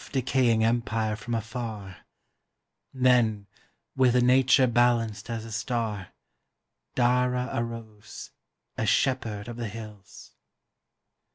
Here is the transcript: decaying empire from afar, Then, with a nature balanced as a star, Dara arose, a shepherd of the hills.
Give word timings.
decaying 0.11 0.63
empire 0.63 1.15
from 1.15 1.35
afar, 1.35 1.97
Then, 2.91 3.45
with 3.95 4.15
a 4.15 4.21
nature 4.21 4.65
balanced 4.65 5.29
as 5.29 5.45
a 5.45 5.51
star, 5.51 6.07
Dara 6.95 7.51
arose, 7.53 8.31
a 8.79 8.87
shepherd 8.87 9.47
of 9.47 9.57
the 9.57 9.67
hills. 9.69 10.33